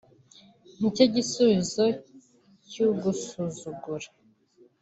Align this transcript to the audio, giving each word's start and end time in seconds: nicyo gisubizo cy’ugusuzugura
nicyo 0.79 1.05
gisubizo 1.15 1.83
cy’ugusuzugura 2.69 4.09